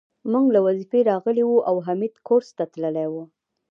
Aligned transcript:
مور 0.31 0.45
له 0.55 0.59
وظيفې 0.67 0.99
راغلې 1.11 1.43
وه 1.47 1.59
او 1.69 1.75
حميد 1.85 2.13
کورس 2.27 2.49
ته 2.57 2.63
تللی 2.73 3.07
و 3.11 3.15